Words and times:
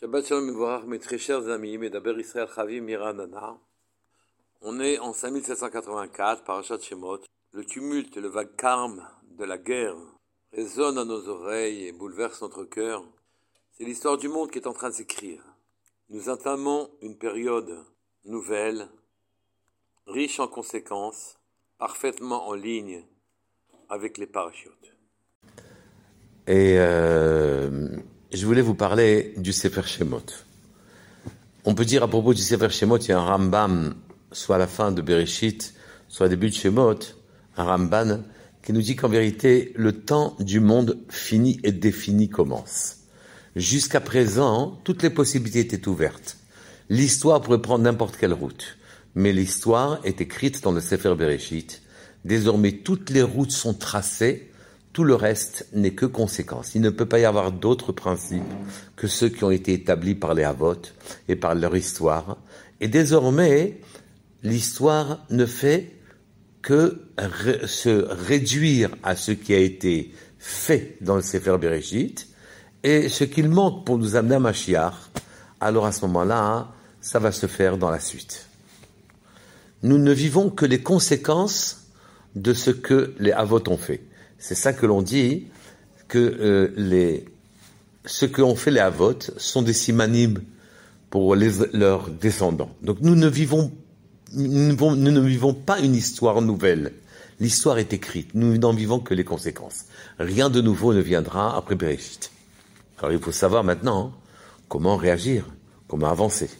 Shabbat 0.00 0.26
Shalom 0.26 0.46
Mevorach, 0.46 0.84
mes 0.86 0.98
très 0.98 1.18
chers 1.18 1.48
amis, 1.48 1.78
Medaber 1.78 2.18
Israël 2.18 2.48
Chavim 2.52 2.80
Miranana. 2.80 3.56
On 4.60 4.80
est 4.80 4.98
en 4.98 5.12
5784, 5.12 6.42
Parashat 6.42 6.80
Shemot. 6.80 7.20
Le 7.52 7.64
tumulte 7.64 8.16
le 8.16 8.26
vacarme 8.26 9.08
de 9.38 9.44
la 9.44 9.56
guerre 9.56 9.94
résonnent 10.52 10.98
à 10.98 11.04
nos 11.04 11.28
oreilles 11.28 11.86
et 11.86 11.92
bouleversent 11.92 12.42
notre 12.42 12.64
cœur. 12.64 13.04
C'est 13.70 13.84
l'histoire 13.84 14.16
du 14.16 14.26
monde 14.26 14.50
qui 14.50 14.58
est 14.58 14.66
en 14.66 14.72
train 14.72 14.88
de 14.88 14.94
s'écrire. 14.94 15.44
Nous 16.08 16.28
entamons 16.28 16.90
une 17.00 17.16
période 17.16 17.84
nouvelle, 18.24 18.88
riche 20.08 20.40
en 20.40 20.48
conséquences, 20.48 21.38
parfaitement 21.78 22.48
en 22.48 22.54
ligne 22.54 23.04
avec 23.88 24.18
les 24.18 24.26
parachutes. 24.26 24.92
Et 26.48 26.80
euh, 26.80 28.00
je 28.34 28.46
voulais 28.46 28.62
vous 28.62 28.74
parler 28.74 29.32
du 29.36 29.52
Sefer 29.52 29.82
Shemot. 29.86 30.22
On 31.64 31.74
peut 31.74 31.84
dire 31.84 32.02
à 32.02 32.08
propos 32.08 32.34
du 32.34 32.42
Sefer 32.42 32.70
Shemot, 32.70 32.98
il 32.98 33.08
y 33.08 33.12
a 33.12 33.18
un 33.18 33.24
Rambam, 33.24 33.94
soit 34.32 34.56
à 34.56 34.58
la 34.58 34.66
fin 34.66 34.92
de 34.92 35.02
Bereshit, 35.02 35.74
soit 36.08 36.26
au 36.26 36.28
début 36.28 36.50
de 36.50 36.54
Shemot, 36.54 36.98
un 37.56 37.64
Ramban, 37.64 38.22
qui 38.62 38.72
nous 38.72 38.82
dit 38.82 38.96
qu'en 38.96 39.08
vérité, 39.08 39.72
le 39.76 39.92
temps 39.92 40.36
du 40.40 40.58
monde 40.58 40.98
fini 41.08 41.60
et 41.62 41.72
défini 41.72 42.28
commence. 42.28 42.98
Jusqu'à 43.54 44.00
présent, 44.00 44.80
toutes 44.84 45.02
les 45.02 45.10
possibilités 45.10 45.60
étaient 45.60 45.88
ouvertes. 45.88 46.38
L'histoire 46.90 47.40
pourrait 47.40 47.62
prendre 47.62 47.84
n'importe 47.84 48.16
quelle 48.16 48.32
route. 48.32 48.78
Mais 49.14 49.32
l'histoire 49.32 50.00
est 50.02 50.20
écrite 50.20 50.62
dans 50.62 50.72
le 50.72 50.80
Sefer 50.80 51.14
Bereshit. 51.14 51.82
Désormais, 52.24 52.72
toutes 52.72 53.10
les 53.10 53.22
routes 53.22 53.52
sont 53.52 53.74
tracées 53.74 54.50
tout 54.94 55.04
le 55.04 55.16
reste 55.16 55.66
n'est 55.72 55.92
que 55.92 56.06
conséquence. 56.06 56.76
Il 56.76 56.80
ne 56.80 56.88
peut 56.88 57.04
pas 57.04 57.18
y 57.18 57.24
avoir 57.24 57.50
d'autres 57.50 57.90
principes 57.90 58.42
que 58.94 59.08
ceux 59.08 59.28
qui 59.28 59.42
ont 59.42 59.50
été 59.50 59.72
établis 59.72 60.14
par 60.14 60.34
les 60.34 60.44
Havot 60.44 60.80
et 61.28 61.34
par 61.34 61.56
leur 61.56 61.76
histoire. 61.76 62.38
Et 62.80 62.86
désormais, 62.86 63.80
l'histoire 64.44 65.26
ne 65.30 65.46
fait 65.46 65.90
que 66.62 67.02
se 67.66 68.06
réduire 68.08 68.90
à 69.02 69.16
ce 69.16 69.32
qui 69.32 69.52
a 69.52 69.58
été 69.58 70.14
fait 70.38 70.96
dans 71.00 71.16
le 71.16 71.22
Sefer 71.22 71.58
Bereshit 71.58 72.28
et 72.84 73.08
ce 73.08 73.24
qu'il 73.24 73.48
manque 73.48 73.84
pour 73.84 73.98
nous 73.98 74.14
amener 74.14 74.36
à 74.36 74.40
Mashiach. 74.40 74.94
Alors 75.60 75.86
à 75.86 75.92
ce 75.92 76.02
moment-là, 76.02 76.68
ça 77.00 77.18
va 77.18 77.32
se 77.32 77.46
faire 77.46 77.78
dans 77.78 77.90
la 77.90 77.98
suite. 77.98 78.46
Nous 79.82 79.98
ne 79.98 80.12
vivons 80.12 80.50
que 80.50 80.64
les 80.66 80.82
conséquences 80.82 81.88
de 82.36 82.54
ce 82.54 82.70
que 82.70 83.12
les 83.18 83.32
Havot 83.32 83.68
ont 83.68 83.76
fait. 83.76 84.00
C'est 84.46 84.54
ça 84.54 84.74
que 84.74 84.84
l'on 84.84 85.00
dit, 85.00 85.46
que 86.06 86.18
euh, 86.18 86.70
les, 86.76 87.24
ce 88.04 88.26
que 88.26 88.42
ont 88.42 88.56
fait 88.56 88.70
les 88.70 88.78
Havot 88.78 89.18
sont 89.38 89.62
des 89.62 89.72
simanim 89.72 90.42
pour 91.08 91.34
leurs 91.34 92.10
descendants. 92.10 92.68
Donc 92.82 92.98
nous 93.00 93.16
ne 93.16 93.26
vivons, 93.26 93.72
nous, 94.34 94.96
ne 94.96 95.20
vivons 95.22 95.54
pas 95.54 95.78
une 95.80 95.94
histoire 95.94 96.42
nouvelle. 96.42 96.92
L'histoire 97.40 97.78
est 97.78 97.94
écrite. 97.94 98.34
Nous 98.34 98.58
n'en 98.58 98.74
vivons 98.74 99.00
que 99.00 99.14
les 99.14 99.24
conséquences. 99.24 99.86
Rien 100.18 100.50
de 100.50 100.60
nouveau 100.60 100.92
ne 100.92 101.00
viendra 101.00 101.56
après 101.56 101.74
Bereshit. 101.74 102.30
Alors 102.98 103.12
il 103.12 103.20
faut 103.20 103.32
savoir 103.32 103.64
maintenant 103.64 104.12
comment 104.68 104.98
réagir, 104.98 105.46
comment 105.88 106.10
avancer. 106.10 106.50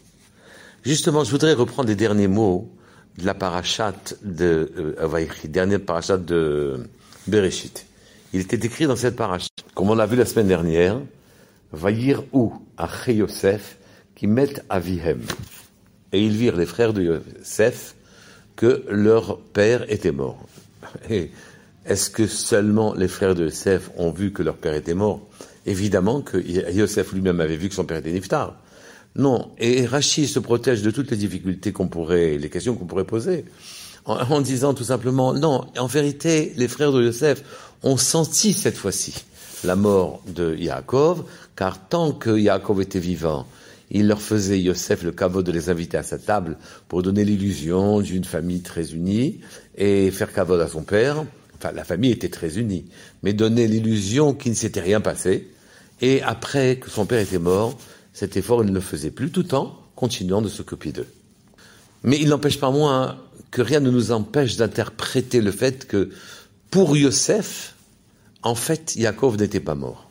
Justement, 0.84 1.22
je 1.22 1.30
voudrais 1.30 1.52
reprendre 1.52 1.90
les 1.90 1.96
derniers 1.96 2.28
mots 2.28 2.72
de 3.18 3.27
la 3.27 3.34
parachate 3.34 4.16
de 4.22 4.72
euh, 4.98 5.27
dernière 5.48 5.82
parachat 5.84 6.16
de 6.16 6.88
Bereshit. 7.27 7.86
Il 8.33 8.41
était 8.41 8.67
écrit 8.67 8.86
dans 8.86 8.97
cette 8.97 9.17
paracha, 9.17 9.48
comme 9.75 9.91
on 9.91 9.94
l'a 9.94 10.06
vu 10.06 10.17
la 10.17 10.27
semaine 10.27 10.48
dernière, 10.48 11.00
Vayir 11.72 12.25
ou 12.33 12.53
Aché 12.77 13.14
Yosef 13.14 13.78
qui 14.14 14.27
mettent 14.27 14.64
Avihem. 14.69 15.20
Et 16.12 16.20
ils 16.20 16.36
virent 16.36 16.56
les 16.56 16.67
frères 16.67 16.92
de 16.92 17.02
Yosef 17.02 17.95
que 18.56 18.84
leur 18.89 19.39
père 19.39 19.91
était 19.91 20.12
mort. 20.12 20.39
Et 21.11 21.30
est-ce 21.86 22.11
que 22.11 22.27
seulement 22.27 22.95
les 22.95 23.08
frères 23.08 23.35
de 23.35 23.45
Yosef 23.45 23.91
ont 23.96 24.11
vu 24.11 24.33
que 24.33 24.42
leur 24.42 24.56
père 24.56 24.74
était 24.74 24.95
mort? 24.95 25.20
Évidemment 25.67 26.20
que 26.20 26.39
Yosef 26.39 27.12
lui-même 27.12 27.41
avait 27.41 27.56
vu 27.56 27.68
que 27.68 27.74
son 27.74 27.85
père 27.85 27.98
était 27.98 28.12
Niftar. 28.12 28.56
Non. 29.17 29.52
Et 29.58 29.86
Rachid 29.86 30.27
se 30.27 30.39
protège 30.39 30.83
de 30.83 30.91
toutes 30.91 31.11
les 31.11 31.17
difficultés 31.17 31.73
qu'on 31.73 31.89
pourrait, 31.89 32.36
les 32.36 32.51
questions 32.51 32.74
qu'on 32.74 32.86
pourrait 32.86 33.05
poser 33.05 33.45
en, 34.05 34.41
disant 34.41 34.75
tout 34.75 34.85
simplement, 34.85 35.33
non, 35.33 35.67
en 35.79 35.87
vérité, 35.87 36.53
les 36.57 36.69
frères 36.69 36.92
de 36.92 37.03
Yosef 37.03 37.42
ont 37.83 37.97
senti 37.97 38.53
cette 38.53 38.77
fois-ci 38.77 39.15
la 39.65 39.77
mort 39.77 40.23
de 40.27 40.55
Yaakov, 40.57 41.25
car 41.57 41.89
tant 41.89 42.13
que 42.13 42.37
Yaakov 42.37 42.83
était 42.83 42.98
vivant, 42.98 43.47
il 43.91 44.09
leur 44.09 44.20
faisait, 44.20 44.61
Yosef, 44.61 45.03
le 45.03 45.13
caveau 45.13 45.42
de 45.42 45.53
les 45.53 45.70
inviter 45.70 45.97
à 45.97 46.03
sa 46.03 46.19
table 46.19 46.57
pour 46.89 47.03
donner 47.03 47.25
l'illusion 47.25 48.01
d'une 48.01 48.25
famille 48.25 48.61
très 48.61 48.92
unie 48.92 49.41
et 49.77 50.11
faire 50.11 50.33
caveau 50.33 50.55
à 50.55 50.69
son 50.69 50.83
père. 50.83 51.25
Enfin, 51.57 51.73
la 51.73 51.85
famille 51.85 52.11
était 52.11 52.29
très 52.29 52.59
unie, 52.59 52.86
mais 53.23 53.33
donner 53.33 53.67
l'illusion 53.69 54.35
qu'il 54.35 54.53
ne 54.53 54.57
s'était 54.57 54.81
rien 54.81 55.01
passé. 55.01 55.48
Et 56.01 56.23
après 56.23 56.77
que 56.77 56.91
son 56.91 57.07
père 57.07 57.21
était 57.21 57.39
mort, 57.39 57.77
cet 58.13 58.36
effort, 58.36 58.63
il 58.63 58.71
ne 58.71 58.75
le 58.75 58.81
faisait 58.81 59.11
plus, 59.11 59.31
tout 59.31 59.55
en 59.55 59.79
continuant 59.95 60.42
de 60.42 60.48
s'occuper 60.48 60.92
d'eux. 60.92 61.07
Mais 62.05 62.19
il 62.20 62.29
n'empêche 62.29 62.61
pas 62.61 62.70
moins 62.70 63.17
que 63.51 63.63
rien 63.63 63.81
ne 63.81 63.91
nous 63.91 64.13
empêche 64.13 64.57
d'interpréter 64.57 65.41
le 65.41 65.51
fait 65.51 65.87
que 65.87 66.11
pour 66.70 66.97
Yosef, 66.97 67.75
en 68.42 68.55
fait, 68.55 68.95
Yaakov 68.97 69.39
n'était 69.39 69.61
pas 69.61 69.75
mort. 69.75 70.09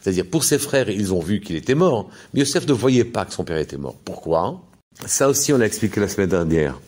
C'est-à-dire, 0.00 0.26
pour 0.26 0.42
ses 0.42 0.58
frères, 0.58 0.90
ils 0.90 1.14
ont 1.14 1.20
vu 1.20 1.40
qu'il 1.40 1.54
était 1.54 1.76
mort, 1.76 2.10
mais 2.34 2.40
Yosef 2.40 2.66
ne 2.66 2.72
voyait 2.72 3.04
pas 3.04 3.24
que 3.24 3.32
son 3.32 3.44
père 3.44 3.58
était 3.58 3.76
mort. 3.76 3.96
Pourquoi? 4.04 4.62
Ça 5.06 5.28
aussi, 5.28 5.52
on 5.52 5.58
l'a 5.58 5.66
expliqué 5.66 6.00
la 6.00 6.08
semaine 6.08 6.28
dernière, 6.28 6.80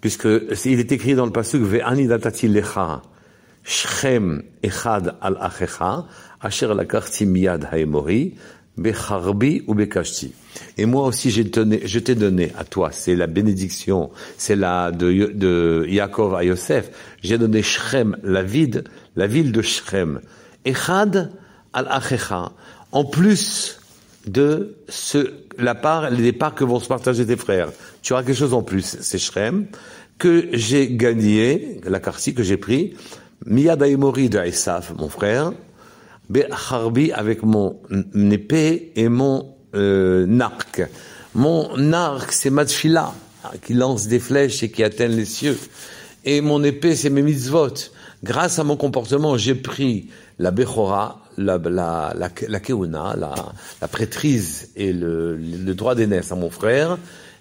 puisque 0.00 0.28
il 0.64 0.80
est 0.80 0.90
écrit 0.90 1.14
dans 1.14 1.26
le 1.26 1.32
passage 1.32 1.60
Ve'ani 1.60 2.06
datati 2.06 2.48
lecha 2.48 3.02
Shrem 3.64 4.44
echad 4.62 5.16
al 5.20 5.36
achecha 5.40 6.06
asher 6.40 6.68
lakarti 6.68 7.26
miyad 7.26 7.68
haemori 7.72 8.36
becharbi 8.76 9.62
ou 9.66 9.74
bekashti. 9.74 10.32
Et 10.78 10.86
moi 10.86 11.06
aussi, 11.06 11.30
je 11.30 11.98
t'ai 11.98 12.14
donné 12.14 12.52
à 12.58 12.64
toi, 12.64 12.90
c'est 12.92 13.14
la 13.14 13.26
bénédiction, 13.26 14.10
c'est 14.38 14.56
la 14.56 14.90
de, 14.90 15.32
de 15.34 15.86
Yaakov 15.88 16.34
à 16.34 16.44
Yosef, 16.44 16.90
j'ai 17.22 17.38
donné 17.38 17.62
Shrem, 17.62 18.16
la 18.22 18.42
ville, 18.42 18.84
la 19.16 19.26
ville 19.26 19.52
de 19.52 19.62
Shrem. 19.62 20.20
Echad 20.64 21.30
al 21.72 21.86
achecha. 21.90 22.52
En 22.92 23.04
plus 23.04 23.80
de 24.26 24.76
ce, 24.88 25.34
la 25.58 25.74
part, 25.74 26.10
les 26.10 26.32
parts 26.32 26.54
que 26.54 26.64
vont 26.64 26.80
se 26.80 26.88
partager 26.88 27.26
tes 27.26 27.36
frères. 27.36 27.70
Tu 28.02 28.12
auras 28.12 28.22
quelque 28.22 28.38
chose 28.38 28.54
en 28.54 28.62
plus, 28.62 28.96
c'est 29.00 29.18
Shrem, 29.18 29.66
que 30.18 30.48
j'ai 30.52 30.88
gagné, 30.92 31.80
la 31.84 32.00
quartier 32.00 32.34
que 32.34 32.42
j'ai 32.42 32.56
pris, 32.56 32.94
Miyad 33.44 33.78
de 33.78 34.38
Esaf, 34.38 34.92
mon 34.96 35.08
frère, 35.08 35.52
Harbi 36.70 37.12
avec 37.12 37.42
mon 37.42 37.80
épée 38.14 38.92
et 38.96 39.08
mon 39.08 39.54
euh, 39.74 40.40
arc. 40.40 40.82
Mon 41.34 41.92
arc, 41.92 42.32
c'est 42.32 42.50
Matfila, 42.50 43.12
qui 43.62 43.74
lance 43.74 44.08
des 44.08 44.18
flèches 44.18 44.62
et 44.62 44.70
qui 44.70 44.82
atteint 44.82 45.08
les 45.08 45.24
cieux. 45.24 45.58
Et 46.24 46.40
mon 46.40 46.64
épée, 46.64 46.96
c'est 46.96 47.10
mes 47.10 47.22
mitzvot. 47.22 47.74
Grâce 48.24 48.58
à 48.58 48.64
mon 48.64 48.76
comportement, 48.76 49.36
j'ai 49.36 49.54
pris 49.54 50.08
la 50.38 50.50
Bechora, 50.50 51.22
la, 51.36 51.58
la, 51.58 52.14
la, 52.16 52.30
la 52.48 52.60
Keuna, 52.60 53.14
la, 53.16 53.34
la 53.80 53.88
prêtrise 53.88 54.70
et 54.74 54.92
le, 54.92 55.36
le 55.36 55.74
droit 55.74 55.94
d'aînesse 55.94 56.32
à 56.32 56.34
mon 56.34 56.50
frère. 56.50 56.98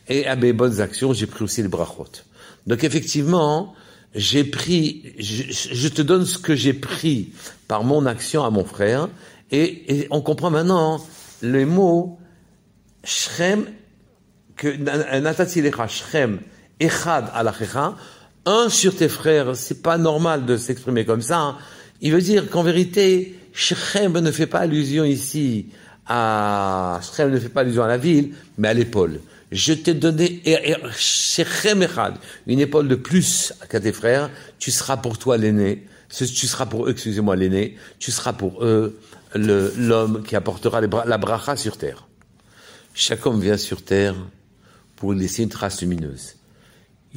Et 0.08 0.28
à 0.28 0.36
mes 0.36 0.54
bonnes 0.54 0.82
actions, 0.82 1.14
j'ai 1.14 1.26
pris 1.26 1.44
aussi 1.44 1.62
les 1.62 1.68
brachot. 1.68 2.06
Donc 2.68 2.84
effectivement, 2.84 3.74
j'ai 4.16 4.44
pris, 4.44 5.14
je, 5.20 5.44
je, 5.52 5.88
te 5.90 6.02
donne 6.02 6.26
ce 6.26 6.38
que 6.38 6.56
j'ai 6.56 6.74
pris 6.74 7.30
par 7.68 7.84
mon 7.84 8.06
action 8.06 8.44
à 8.44 8.50
mon 8.50 8.66
frère, 8.66 9.10
et, 9.52 10.00
et 10.00 10.08
on 10.10 10.22
comprend 10.22 10.50
maintenant 10.50 11.06
les 11.42 11.66
mots 11.66 12.18
Shrem, 13.04 13.66
que 14.56 14.70
Natatilecha 15.20 15.88
Shrem, 15.88 16.40
Echad 16.80 17.30
alachecha, 17.34 17.96
un 18.46 18.70
sur 18.70 18.96
tes 18.96 19.10
frères, 19.10 19.56
c'est 19.56 19.82
pas 19.82 19.98
normal 19.98 20.46
de 20.46 20.58
s'exprimer 20.58 21.06
comme 21.06 21.22
ça. 21.22 21.40
Hein. 21.40 21.58
Il 22.02 22.12
veut 22.12 22.22
dire 22.22 22.50
qu'en 22.50 22.64
vérité, 22.64 23.40
Shrem 23.54 24.20
ne 24.20 24.32
fait 24.32 24.48
pas 24.48 24.60
allusion 24.60 25.04
ici 25.04 25.68
à, 26.08 27.00
Shrem 27.02 27.32
ne 27.32 27.40
fait 27.40 27.50
pas 27.50 27.62
allusion 27.62 27.84
à 27.84 27.88
la 27.88 27.98
ville, 27.98 28.34
mais 28.58 28.68
à 28.68 28.74
l'épaule. 28.74 29.20
Je 29.52 29.74
t'ai 29.74 29.94
donné 29.94 30.42
une 32.48 32.60
épaule 32.60 32.88
de 32.88 32.96
plus 32.96 33.54
qu'à 33.70 33.80
tes 33.80 33.92
frères, 33.92 34.32
tu 34.60 34.72
seras 34.72 34.98
pour 34.98 35.18
toi 35.18 35.38
l'aîné, 35.38 35.86
tu 36.10 36.48
seras 36.48 36.66
pour 36.66 36.88
eux, 36.88 36.92
excusez-moi, 36.92 37.36
l'aîné, 37.36 37.78
tu 38.00 38.12
seras 38.12 38.34
pour 38.34 38.64
eux 38.64 39.00
l'homme 39.36 40.24
qui 40.24 40.36
apportera 40.36 40.82
la 40.82 41.18
bracha 41.18 41.56
sur 41.56 41.78
terre. 41.78 42.08
Chaque 42.94 43.26
homme 43.26 43.40
vient 43.40 43.58
sur 43.58 43.84
terre 43.84 44.16
pour 44.96 45.14
laisser 45.14 45.44
une 45.44 45.50
trace 45.50 45.82
lumineuse. 45.82 46.36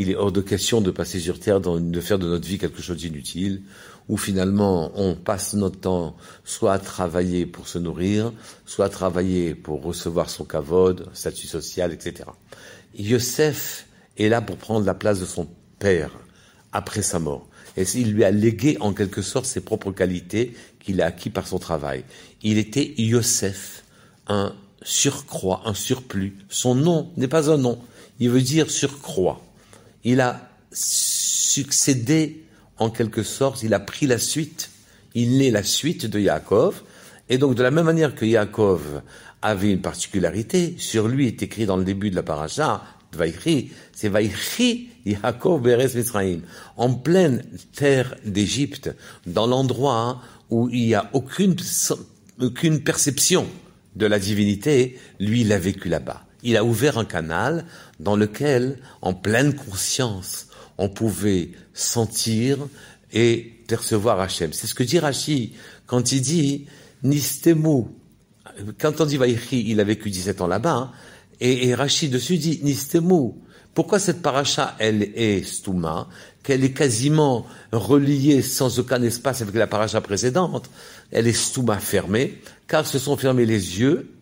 Il 0.00 0.10
est 0.10 0.14
hors 0.14 0.30
de 0.30 0.40
question 0.40 0.80
de 0.80 0.92
passer 0.92 1.18
sur 1.18 1.40
terre, 1.40 1.60
de 1.60 2.00
faire 2.00 2.20
de 2.20 2.28
notre 2.28 2.46
vie 2.46 2.56
quelque 2.56 2.80
chose 2.80 2.98
d'inutile, 2.98 3.62
où 4.08 4.16
finalement 4.16 4.92
on 4.94 5.16
passe 5.16 5.54
notre 5.54 5.80
temps 5.80 6.16
soit 6.44 6.72
à 6.72 6.78
travailler 6.78 7.46
pour 7.46 7.66
se 7.66 7.78
nourrir, 7.78 8.32
soit 8.64 8.84
à 8.84 8.88
travailler 8.88 9.56
pour 9.56 9.82
recevoir 9.82 10.30
son 10.30 10.44
kavod, 10.44 11.08
statut 11.14 11.48
social, 11.48 11.92
etc. 11.92 12.30
Yosef 12.96 13.86
est 14.16 14.28
là 14.28 14.40
pour 14.40 14.56
prendre 14.56 14.86
la 14.86 14.94
place 14.94 15.18
de 15.18 15.26
son 15.26 15.48
père 15.80 16.12
après 16.72 17.02
sa 17.02 17.18
mort. 17.18 17.48
Et 17.76 17.82
il 17.96 18.12
lui 18.12 18.22
a 18.22 18.30
légué 18.30 18.76
en 18.80 18.92
quelque 18.92 19.20
sorte 19.20 19.46
ses 19.46 19.60
propres 19.60 19.90
qualités 19.90 20.54
qu'il 20.78 21.02
a 21.02 21.06
acquis 21.06 21.30
par 21.30 21.48
son 21.48 21.58
travail. 21.58 22.04
Il 22.42 22.56
était 22.56 22.94
Yosef, 22.98 23.84
un 24.28 24.54
surcroît, 24.82 25.62
un 25.64 25.74
surplus. 25.74 26.38
Son 26.48 26.76
nom 26.76 27.10
n'est 27.16 27.28
pas 27.28 27.50
un 27.50 27.56
nom, 27.56 27.80
il 28.20 28.30
veut 28.30 28.42
dire 28.42 28.70
surcroît. 28.70 29.42
Il 30.04 30.20
a 30.20 30.48
succédé 30.72 32.44
en 32.78 32.90
quelque 32.90 33.22
sorte, 33.22 33.62
il 33.62 33.74
a 33.74 33.80
pris 33.80 34.06
la 34.06 34.18
suite, 34.18 34.70
il 35.14 35.42
est 35.42 35.50
la 35.50 35.62
suite 35.62 36.06
de 36.06 36.20
Yaakov, 36.20 36.82
et 37.28 37.38
donc 37.38 37.54
de 37.54 37.62
la 37.62 37.70
même 37.70 37.86
manière 37.86 38.14
que 38.14 38.24
Yaakov 38.24 39.02
avait 39.42 39.70
une 39.70 39.80
particularité, 39.80 40.74
sur 40.78 41.08
lui 41.08 41.26
est 41.26 41.42
écrit 41.42 41.66
dans 41.66 41.76
le 41.76 41.84
début 41.84 42.10
de 42.10 42.16
la 42.16 42.22
paracha, 42.22 42.82
c'est 43.92 44.08
Vaïchi 44.08 44.90
Yaakov 45.06 45.62
Beres 45.62 45.94
Mitzrayim, 45.94 46.40
en 46.76 46.94
pleine 46.94 47.42
terre 47.74 48.14
d'Égypte, 48.24 48.94
dans 49.26 49.46
l'endroit 49.46 50.22
où 50.50 50.68
il 50.70 50.86
n'y 50.86 50.94
a 50.94 51.10
aucune, 51.12 51.56
aucune 52.40 52.82
perception 52.82 53.46
de 53.96 54.06
la 54.06 54.18
divinité, 54.18 54.98
lui 55.18 55.40
il 55.40 55.52
a 55.52 55.58
vécu 55.58 55.88
là-bas. 55.88 56.27
Il 56.42 56.56
a 56.56 56.64
ouvert 56.64 56.98
un 56.98 57.04
canal 57.04 57.64
dans 58.00 58.16
lequel, 58.16 58.78
en 59.02 59.14
pleine 59.14 59.54
conscience, 59.54 60.48
on 60.78 60.88
pouvait 60.88 61.50
sentir 61.74 62.58
et 63.12 63.62
percevoir 63.66 64.20
Hachem. 64.20 64.52
C'est 64.52 64.66
ce 64.66 64.74
que 64.74 64.84
dit 64.84 64.98
Rashi 64.98 65.54
quand 65.86 66.12
il 66.12 66.20
dit 66.20 66.66
Nistemu. 67.02 67.84
Quand 68.78 69.00
on 69.00 69.06
dit 69.06 69.16
Vaïchi, 69.16 69.68
il 69.68 69.80
a 69.80 69.84
vécu 69.84 70.10
17 70.10 70.40
ans 70.40 70.46
là-bas, 70.46 70.74
hein, 70.74 70.92
et, 71.40 71.68
et 71.68 71.74
Rashi 71.74 72.08
dessus 72.08 72.38
dit 72.38 72.60
Nistemu. 72.62 73.32
Pourquoi 73.74 74.00
cette 74.00 74.22
paracha, 74.22 74.74
elle 74.80 75.02
est 75.14 75.46
stouma, 75.46 76.08
qu'elle 76.42 76.64
est 76.64 76.72
quasiment 76.72 77.46
reliée 77.70 78.42
sans 78.42 78.80
aucun 78.80 79.00
espace 79.02 79.40
avec 79.42 79.54
la 79.54 79.68
paracha 79.68 80.00
précédente? 80.00 80.68
Elle 81.12 81.28
est 81.28 81.32
stouma 81.32 81.78
fermée, 81.78 82.40
car 82.66 82.86
se 82.86 82.98
sont 82.98 83.16
fermés 83.16 83.46
les 83.46 83.78
yeux 83.78 84.17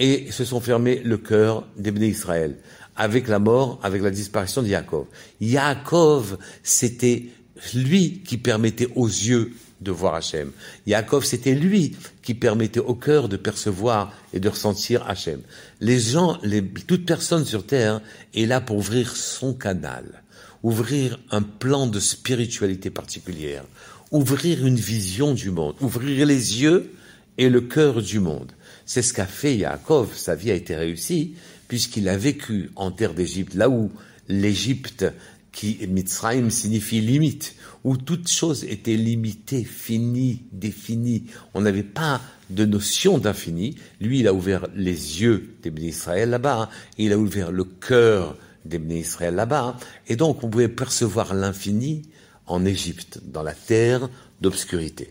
et 0.00 0.32
se 0.32 0.44
sont 0.44 0.60
fermés 0.60 1.00
le 1.04 1.18
cœur 1.18 1.68
des 1.76 1.90
Israël 2.08 2.56
avec 2.96 3.28
la 3.28 3.38
mort, 3.38 3.78
avec 3.82 4.02
la 4.02 4.10
disparition 4.10 4.62
de 4.62 4.68
Yaakov. 4.68 5.06
Yaakov, 5.40 6.38
c'était 6.62 7.26
lui 7.74 8.22
qui 8.26 8.36
permettait 8.36 8.88
aux 8.94 9.06
yeux 9.06 9.52
de 9.80 9.90
voir 9.90 10.14
Hachem. 10.14 10.50
Yaakov, 10.86 11.24
c'était 11.24 11.54
lui 11.54 11.96
qui 12.22 12.34
permettait 12.34 12.80
au 12.80 12.94
cœur 12.94 13.28
de 13.28 13.36
percevoir 13.36 14.12
et 14.32 14.40
de 14.40 14.48
ressentir 14.48 15.06
Hachem. 15.08 15.40
Les 15.80 15.98
gens, 15.98 16.38
toute 16.86 17.06
personne 17.06 17.44
sur 17.44 17.64
terre 17.64 18.00
est 18.34 18.46
là 18.46 18.60
pour 18.60 18.76
ouvrir 18.76 19.16
son 19.16 19.54
canal, 19.54 20.22
ouvrir 20.62 21.18
un 21.30 21.42
plan 21.42 21.86
de 21.86 22.00
spiritualité 22.00 22.90
particulière, 22.90 23.64
ouvrir 24.10 24.66
une 24.66 24.76
vision 24.76 25.32
du 25.32 25.50
monde, 25.50 25.76
ouvrir 25.80 26.26
les 26.26 26.62
yeux 26.62 26.92
et 27.38 27.48
le 27.48 27.60
cœur 27.60 28.02
du 28.02 28.20
monde. 28.20 28.52
C'est 28.86 29.02
ce 29.02 29.12
qu'a 29.12 29.26
fait 29.26 29.56
Yaakov, 29.56 30.14
sa 30.14 30.34
vie 30.34 30.50
a 30.50 30.54
été 30.54 30.74
réussie, 30.76 31.34
puisqu'il 31.68 32.08
a 32.08 32.16
vécu 32.16 32.70
en 32.76 32.90
terre 32.90 33.14
d'Égypte, 33.14 33.54
là 33.54 33.68
où 33.68 33.90
l'Égypte, 34.28 35.06
qui 35.52 35.78
Mitzrayim 35.88 36.50
signifie 36.50 37.00
limite, 37.00 37.54
où 37.84 37.96
toute 37.96 38.28
chose 38.28 38.64
était 38.64 38.96
limitée, 38.96 39.64
finie, 39.64 40.42
définie. 40.52 41.24
On 41.54 41.60
n'avait 41.60 41.82
pas 41.82 42.20
de 42.50 42.64
notion 42.64 43.18
d'infini. 43.18 43.76
Lui, 44.00 44.20
il 44.20 44.28
a 44.28 44.34
ouvert 44.34 44.66
les 44.74 45.22
yeux 45.22 45.54
des 45.62 45.70
Israël 45.82 46.30
là-bas, 46.30 46.68
il 46.98 47.12
a 47.12 47.18
ouvert 47.18 47.52
le 47.52 47.64
cœur 47.64 48.36
des 48.64 48.78
Israël 48.98 49.34
là-bas, 49.34 49.76
et 50.08 50.16
donc 50.16 50.44
on 50.44 50.50
pouvait 50.50 50.68
percevoir 50.68 51.34
l'infini 51.34 52.02
en 52.46 52.64
Égypte, 52.64 53.20
dans 53.24 53.42
la 53.42 53.54
terre 53.54 54.08
d'obscurité. 54.40 55.10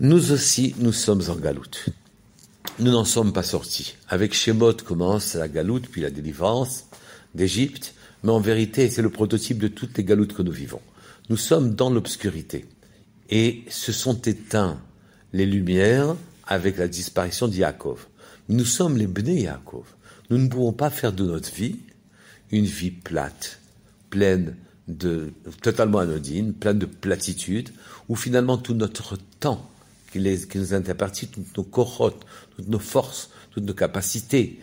Nous 0.00 0.32
aussi, 0.32 0.74
nous 0.78 0.92
sommes 0.92 1.22
en 1.28 1.36
galoute 1.36 1.90
nous 2.78 2.90
n'en 2.90 3.04
sommes 3.04 3.32
pas 3.32 3.42
sortis. 3.42 3.96
Avec 4.08 4.34
Shemot 4.34 4.74
commence 4.84 5.34
la 5.34 5.48
galoute, 5.48 5.88
puis 5.88 6.02
la 6.02 6.10
délivrance 6.10 6.86
d'Égypte, 7.34 7.94
mais 8.22 8.32
en 8.32 8.40
vérité, 8.40 8.90
c'est 8.90 9.02
le 9.02 9.10
prototype 9.10 9.58
de 9.58 9.68
toutes 9.68 9.96
les 9.96 10.04
galoutes 10.04 10.34
que 10.34 10.42
nous 10.42 10.52
vivons. 10.52 10.80
Nous 11.30 11.36
sommes 11.36 11.74
dans 11.74 11.90
l'obscurité, 11.90 12.66
et 13.30 13.64
se 13.68 13.92
sont 13.92 14.20
éteints 14.22 14.80
les 15.32 15.46
lumières 15.46 16.16
avec 16.46 16.76
la 16.76 16.88
disparition 16.88 17.48
d'Yaakov. 17.48 18.06
Nous 18.48 18.64
sommes 18.64 18.96
les 18.96 19.06
Bnei 19.06 19.42
Yaakov. 19.42 19.86
Nous 20.30 20.38
ne 20.38 20.48
pouvons 20.48 20.72
pas 20.72 20.90
faire 20.90 21.12
de 21.12 21.24
notre 21.24 21.52
vie 21.52 21.76
une 22.52 22.64
vie 22.64 22.90
plate, 22.90 23.60
pleine 24.10 24.54
de, 24.86 25.32
totalement 25.62 25.98
anodine, 25.98 26.52
pleine 26.52 26.78
de 26.78 26.86
platitude, 26.86 27.70
où 28.08 28.14
finalement 28.14 28.56
tout 28.56 28.74
notre 28.74 29.18
temps 29.40 29.68
qui, 30.16 30.58
nous 30.58 30.74
interpartit, 30.74 31.28
toutes 31.28 31.56
nos 31.56 31.64
corottes, 31.64 32.24
toutes 32.56 32.68
nos 32.68 32.78
forces, 32.78 33.30
toutes 33.50 33.64
nos 33.64 33.74
capacités, 33.74 34.60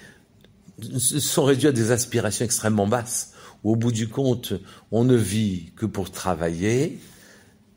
sont 0.89 1.45
réduits 1.45 1.67
à 1.67 1.71
des 1.71 1.91
aspirations 1.91 2.45
extrêmement 2.45 2.87
basses, 2.87 3.33
où 3.63 3.73
au 3.73 3.75
bout 3.75 3.91
du 3.91 4.07
compte, 4.07 4.53
on 4.91 5.03
ne 5.03 5.15
vit 5.15 5.71
que 5.75 5.85
pour 5.85 6.11
travailler, 6.11 6.99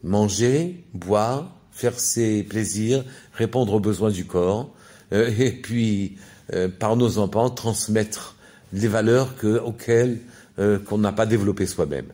manger, 0.02 0.84
boire, 0.94 1.54
faire 1.70 1.98
ses 1.98 2.42
plaisirs, 2.42 3.04
répondre 3.34 3.74
aux 3.74 3.80
besoins 3.80 4.10
du 4.10 4.24
corps, 4.24 4.74
euh, 5.12 5.30
et 5.38 5.52
puis, 5.52 6.16
euh, 6.52 6.68
par 6.68 6.96
nos 6.96 7.18
enfants, 7.18 7.50
transmettre 7.50 8.36
les 8.72 8.88
valeurs 8.88 9.36
que, 9.36 9.58
auxquelles 9.58 10.18
euh, 10.58 10.78
qu'on 10.78 10.98
n'a 10.98 11.12
pas 11.12 11.26
développées 11.26 11.66
soi-même. 11.66 12.06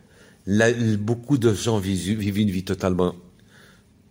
beaucoup 0.99 1.37
de 1.37 1.53
gens 1.53 1.77
vivent 1.79 2.37
une 2.37 2.49
vie 2.49 2.63
totalement 2.63 3.15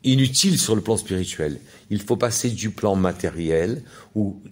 inutile 0.04 0.58
sur 0.58 0.74
le 0.74 0.82
plan 0.82 0.96
spirituel. 0.96 1.58
Il 1.90 2.02
faut 2.02 2.16
passer 2.16 2.50
du 2.50 2.70
plan 2.70 2.96
matériel, 2.96 3.82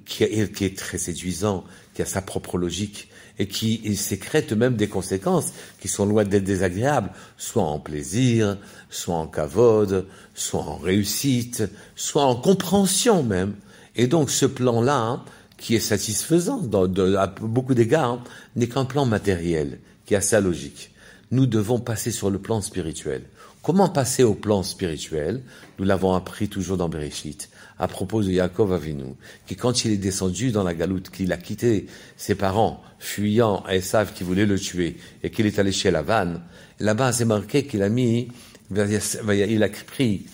qui, 0.07 0.25
est, 0.25 0.53
qui 0.53 0.65
est 0.65 0.77
très 0.77 0.99
séduisant, 0.99 1.65
qui 1.95 2.03
a 2.03 2.07
sa 2.07 2.23
propre 2.23 2.59
logique, 2.59 3.09
et 3.39 3.47
qui 3.47 3.97
sécrète 3.97 4.53
même 4.53 4.77
des 4.77 4.89
conséquences 4.89 5.53
qui 5.81 5.89
sont 5.89 6.05
loin 6.05 6.25
d'être 6.25 6.45
désagréables, 6.45 7.11
soit 7.39 7.63
en 7.63 7.79
plaisir, 7.79 8.59
soit 8.91 9.15
en 9.15 9.27
cavode, 9.27 10.07
soit 10.35 10.61
en 10.61 10.77
réussite, 10.77 11.65
soit 11.97 12.25
en 12.25 12.37
compréhension 12.37 13.23
même. 13.23 13.55
Et 13.97 14.09
donc 14.09 14.31
ce 14.31 14.45
plan-là, 14.45 14.99
hein, 14.99 15.25
qui 15.57 15.75
est 15.75 15.81
satisfaisant 15.81 16.59
dans, 16.59 16.85
à 17.17 17.29
beaucoup 17.29 17.75
d'égards, 17.75 18.11
hein, 18.11 18.25
n'est 18.57 18.69
qu'un 18.69 18.85
plan 18.85 19.07
matériel, 19.07 19.79
qui 20.05 20.15
a 20.15 20.21
sa 20.21 20.41
logique. 20.41 20.91
Nous 21.31 21.47
devons 21.47 21.81
passer 21.81 22.11
sur 22.11 22.29
le 22.29 22.39
plan 22.39 22.61
spirituel. 22.61 23.23
Comment 23.63 23.91
passer 23.91 24.23
au 24.23 24.33
plan 24.33 24.63
spirituel? 24.63 25.43
Nous 25.79 25.85
l'avons 25.85 26.15
appris 26.15 26.49
toujours 26.49 26.79
dans 26.79 26.89
Bereshit, 26.89 27.51
à 27.79 27.89
propos 27.89 28.23
de 28.23 28.31
Yaakov 28.31 28.73
Avinu, 28.73 29.15
qui 29.47 29.55
quand 29.55 29.85
il 29.85 29.93
est 29.93 29.99
descendu 29.99 30.51
dans 30.51 30.65
la 30.65 30.73
galoute, 30.73 31.11
qu'il 31.11 31.31
a 31.31 31.37
quitté 31.37 31.87
ses 32.17 32.35
parents, 32.35 32.83
fuyant 32.99 33.63
à 33.67 33.77
Esav 33.77 34.15
qui 34.15 34.25
voulait 34.25 34.47
le 34.47 34.59
tuer, 34.59 34.97
et 35.23 35.31
qu'il 35.31 35.45
est 35.45 35.59
allé 35.59 35.73
chez 35.73 35.91
Lavan, 35.91 36.41
là-bas 36.79 37.13
c'est 37.13 37.27
marqué 37.27 37.67
qu'il 37.67 37.83
a 37.83 37.91
mis, 37.91 38.29
il 38.71 39.63
a 39.63 39.69
pris, 39.69 40.25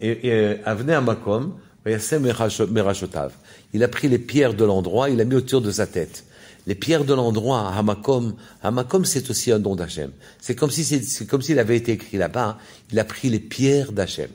et, 0.00 0.60
il 3.74 3.82
a 3.82 3.88
pris 3.88 4.08
les 4.08 4.18
pierres 4.18 4.54
de 4.54 4.64
l'endroit, 4.64 5.10
il 5.10 5.20
a 5.20 5.24
mis 5.24 5.34
autour 5.34 5.62
de 5.62 5.72
sa 5.72 5.88
tête 5.88 6.24
les 6.68 6.74
pierres 6.74 7.06
de 7.06 7.14
l'endroit, 7.14 7.72
Hamakom, 7.74 8.34
Hamakom 8.62 9.06
c'est 9.06 9.30
aussi 9.30 9.50
un 9.50 9.58
don 9.58 9.74
d'Hachem. 9.74 10.10
C'est 10.38 10.54
comme 10.54 10.70
si 10.70 10.84
c'est 10.84 11.26
comme 11.26 11.40
s'il 11.40 11.58
avait 11.58 11.78
été 11.78 11.92
écrit 11.92 12.18
là-bas, 12.18 12.58
il 12.92 12.98
a 12.98 13.04
pris 13.04 13.30
les 13.30 13.40
pierres 13.40 13.92
d'Hachem. 13.92 14.28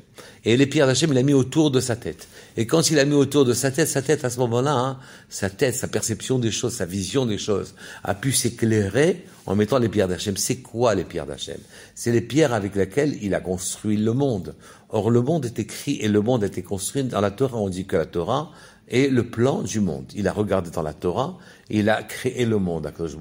Et 0.44 0.58
les 0.58 0.66
pierres 0.66 0.88
d'Hachem, 0.88 1.12
il 1.12 1.18
a 1.20 1.22
mis 1.22 1.36
autour 1.36 1.70
de 1.70 1.80
sa 1.80 1.96
tête. 1.96 2.28
Et 2.58 2.66
quand 2.66 2.90
il 2.90 2.98
a 2.98 3.06
mis 3.06 3.14
autour 3.14 3.46
de 3.46 3.54
sa 3.54 3.70
tête, 3.70 3.88
sa 3.88 4.02
tête 4.02 4.26
à 4.26 4.32
ce 4.32 4.40
moment-là, 4.40 4.74
hein, 4.74 5.00
sa 5.30 5.52
tête, 5.52 5.76
sa 5.76 5.88
perception 5.88 6.40
des 6.40 6.50
choses, 6.50 6.74
sa 6.74 6.86
vision 6.86 7.28
des 7.28 7.38
choses, 7.38 7.76
a 8.04 8.16
pu 8.16 8.32
s'éclairer 8.32 9.26
en 9.46 9.56
mettant 9.56 9.78
les 9.78 9.90
pierres 9.90 10.08
d'Hachem. 10.08 10.36
C'est 10.36 10.58
quoi 10.58 10.96
les 10.96 11.04
pierres 11.04 11.28
d'Hachem? 11.28 11.60
C'est 11.94 12.12
les 12.12 12.22
pierres 12.22 12.54
avec 12.54 12.76
lesquelles 12.76 13.16
il 13.22 13.36
a 13.36 13.42
construit 13.42 13.98
le 13.98 14.14
monde. 14.14 14.56
Or, 14.90 15.12
le 15.12 15.22
monde 15.22 15.46
est 15.46 15.60
écrit 15.60 15.98
et 16.02 16.08
le 16.08 16.22
monde 16.22 16.44
a 16.44 16.48
été 16.48 16.64
construit 16.64 17.04
dans 17.04 17.22
la 17.22 17.32
Torah. 17.32 17.58
On 17.58 17.70
dit 17.70 17.86
que 17.86 17.96
la 17.96 18.06
Torah, 18.08 18.52
est 18.90 19.08
le 19.08 19.28
plan 19.28 19.62
du 19.62 19.80
monde. 19.80 20.12
Il 20.16 20.28
a 20.28 20.34
regardé 20.34 20.70
dans 20.70 20.82
la 20.82 20.94
Torah, 20.94 21.38
et 21.70 21.80
il 21.80 21.90
a 21.90 22.04
créé 22.04 22.46
le 22.46 22.58
monde 22.58 22.86
à 22.86 22.92
Baruch. 22.92 23.12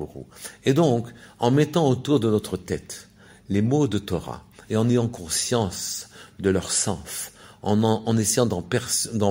Et 0.64 0.74
donc, 0.74 1.08
en 1.38 1.50
mettant 1.50 1.88
autour 1.88 2.20
de 2.20 2.30
notre 2.30 2.56
tête 2.56 3.08
les 3.48 3.62
mots 3.62 3.88
de 3.88 3.98
Torah, 3.98 4.44
et 4.70 4.76
en 4.76 4.88
ayant 4.88 5.08
conscience 5.08 6.08
de 6.38 6.50
leur 6.50 6.70
sens, 6.70 7.32
en, 7.62 8.16
essayant 8.16 8.46
d'en 8.46 8.62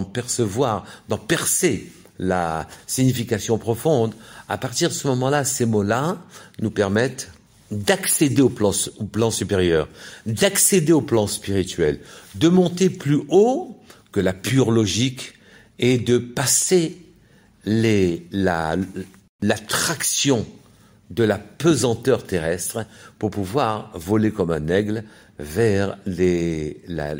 percevoir, 0.03 0.85
d'en 1.09 1.17
percer 1.17 1.91
la 2.19 2.67
signification 2.87 3.57
profonde, 3.57 4.13
à 4.47 4.57
partir 4.57 4.89
de 4.89 4.93
ce 4.93 5.07
moment-là, 5.07 5.43
ces 5.43 5.65
mots-là 5.65 6.17
nous 6.59 6.71
permettent 6.71 7.31
d'accéder 7.71 8.41
au 8.41 8.49
plan 8.49 9.31
supérieur, 9.31 9.87
d'accéder 10.25 10.91
au 10.91 11.01
plan 11.01 11.25
spirituel, 11.25 11.99
de 12.35 12.49
monter 12.49 12.89
plus 12.89 13.21
haut 13.29 13.77
que 14.11 14.19
la 14.19 14.33
pure 14.33 14.71
logique 14.71 15.33
et 15.81 15.97
de 15.97 16.17
passer 16.17 16.97
la, 17.65 18.77
l'attraction 19.41 20.45
de 21.09 21.23
la 21.23 21.37
pesanteur 21.37 22.25
terrestre 22.25 22.85
pour 23.19 23.31
pouvoir 23.31 23.91
voler 23.95 24.31
comme 24.31 24.51
un 24.51 24.67
aigle 24.69 25.03
vers 25.39 25.97
les, 26.05 26.81
la, 26.87 27.15